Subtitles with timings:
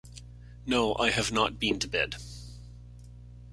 [0.65, 2.15] No, I have not been to bed.